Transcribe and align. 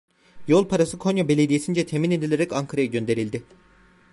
Yol 0.47 0.67
parası 0.67 0.97
Konya 0.97 1.27
Belediyesi'nce 1.27 1.85
temin 1.85 2.11
edilerek 2.11 2.53
Ankara'ya 2.53 2.87
gönderildi. 2.87 3.43